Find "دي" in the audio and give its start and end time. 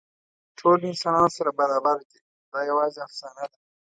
2.09-2.19